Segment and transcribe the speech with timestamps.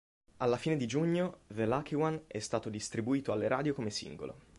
[0.37, 4.37] Alla fine di giugno, "The Lucky One" è stato distribuito alle radio come singolo.